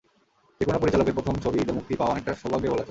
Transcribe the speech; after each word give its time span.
যেকোনো 0.61 0.77
পরিচালকের 0.79 1.13
প্রথম 1.13 1.35
ছবি 1.43 1.57
ঈদে 1.61 1.73
মুক্তি 1.73 1.93
পাওয়া 1.95 2.11
অনেকটা 2.13 2.31
সৌভাগ্যের 2.33 2.69
বলা 2.71 2.73
চলে। 2.73 2.79